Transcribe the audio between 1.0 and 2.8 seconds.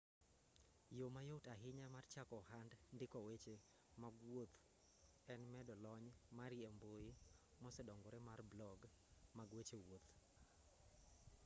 mayot ahinya mar chako ohand